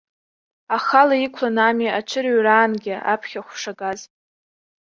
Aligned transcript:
Ахала 0.75 1.15
иқәланы 1.25 1.61
ами 1.69 1.87
аҽырыҩраангьы 1.99 2.95
аԥхьахә 3.13 3.53
шагаз. 3.61 3.99